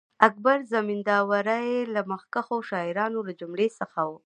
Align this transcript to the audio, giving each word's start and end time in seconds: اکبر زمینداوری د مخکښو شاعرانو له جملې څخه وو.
اکبر 0.27 0.57
زمینداوری 0.73 1.69
د 1.95 1.97
مخکښو 2.11 2.57
شاعرانو 2.69 3.19
له 3.27 3.33
جملې 3.39 3.67
څخه 3.79 3.99
وو. 4.09 4.17